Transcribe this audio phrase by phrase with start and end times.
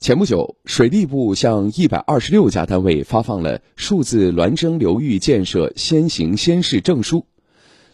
[0.00, 7.26] 前不久，水利部向一百二十六家单位发放了数字孪生流域建设先行先试证书。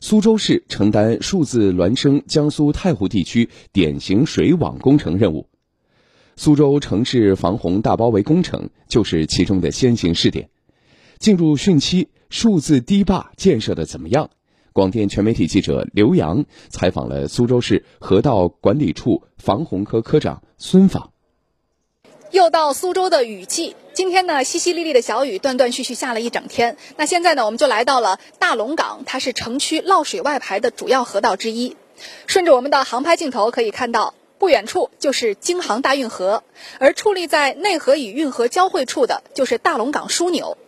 [0.00, 5.48] 苏州市承担数字孪生江苏太湖地区典型水网工程任务，
[6.36, 10.48] 苏州城市防洪大包围工程就是其中的先行试点。
[11.18, 14.30] 进入汛期，数字堤坝建设的怎么样？
[14.72, 21.10] 广电全媒体记者刘洋采访了苏州市河道管理处防洪科科长孙访。
[22.32, 26.76] 又到苏州的雨季，今天呢，淅淅沥沥的小雨断断续续下了一整天。
[26.96, 31.76] 那现在呢，我们就来到了大龙港，它是城区涝水外排的主要河道之一。
[32.26, 36.42] 顺着我们的航拍镜头可以看到，不远处就是京杭大运河，
[36.78, 40.58] 而矗立在内河与运河交汇处的就是大龙港枢纽。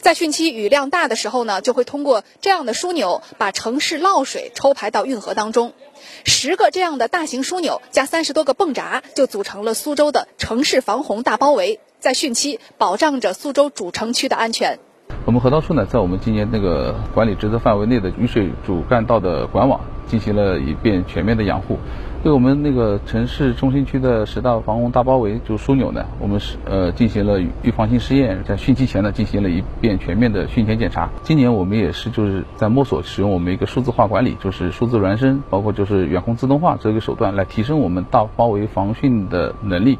[0.00, 5.72] 在汛期雨量大的时候呢，就会通过这样的枢纽把城市涝水抽排到运河当中。
[6.24, 14.78] 十个这样的大型枢纽加三十多个泵闸，就组成了苏州的城市防洪大包围，在汛期保障着苏州主城区的安全。
[15.24, 21.78] 我们河道处呢，在我们今年那个管理职责范围内的雨水主干道的管网进行了一遍全面的养护。
[22.22, 31.08] 对我们那个城市中心区的十大防洪大包围，就枢纽呢，我们是呃进行了预防性试验，在汛期前呢进行了一遍全面的汛前检查。
[31.22, 39.98] 今年我们也是就是在摸索使用我们一个数字化管理，就是数字孪生，包括就是远控自动化这个手段来提升我们大包围防汛的能力。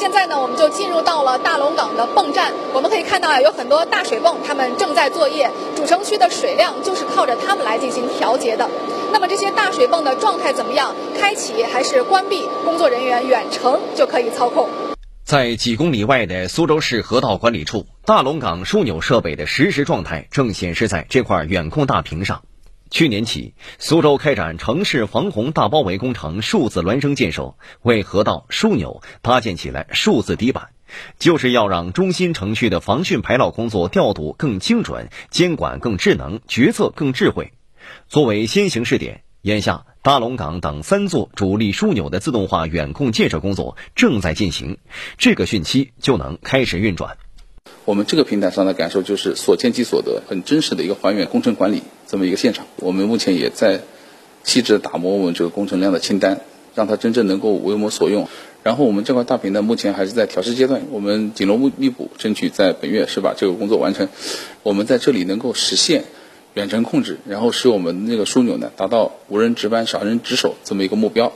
[0.00, 2.54] 现在呢，我们就进入到了大龙港的泵站。
[2.72, 5.50] 我们可以看到啊，有很多大水泵，他们正在作业。
[5.76, 8.66] 主城区的水量就是靠着他们来进行调节的。
[9.12, 10.94] 那么这些大水泵的状态怎么样？
[11.18, 12.48] 开启还是关闭？
[12.64, 14.70] 工作人员远程就可以操控。
[15.22, 22.40] 在几公里外的苏州市河道管理处，大龙港枢纽设备的实时状态正显示在这块远控大屏上。
[22.90, 30.70] 去年起，苏州开展城市防洪大包围工程数字孪生建设，为河道枢纽搭建起来数字底板，
[31.16, 37.52] 就是要让中心城区的防汛排涝工作调度更精准，监管更智能，决策更智慧。
[38.08, 44.78] 作为先行试点，眼下大龙港等三座主力枢纽的自动化远控建设工作正在进行，
[45.16, 47.16] 这个汛期就能开始运转。
[47.84, 52.66] 我们这个平台上的感受就是所见即所得，很真实的一个还原工程管理这么一个现场。
[52.76, 53.80] 我们目前也在
[54.44, 56.40] 细致打磨我们这个工程量的清单，
[56.74, 58.28] 让它真正能够为我们所用。
[58.62, 64.08] 然后我们这块大屏呢，目前还是在调试阶段，我们紧锣密鼓，争取在本月是把这个工作完成。
[64.62, 66.04] 我们在这里能够实现
[66.54, 71.32] 远程控制，然后使我们那个枢纽呢达到无人值班、少人值守这么一个目标。